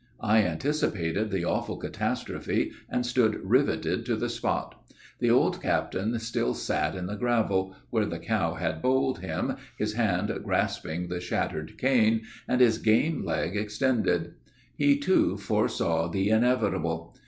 [0.19, 4.91] I anticipated the awful catastrophe, and stood riveted to the spot.
[5.19, 9.93] The old captain still sat in the gravel, where the cow had bowled him, his
[9.93, 14.33] hand grasping the shattered cane, and his game leg extended.
[14.75, 17.15] He too foresaw the inevitable.